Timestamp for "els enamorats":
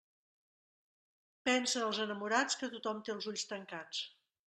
1.89-2.61